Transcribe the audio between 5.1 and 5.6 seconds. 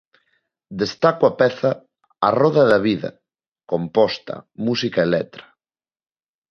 letra.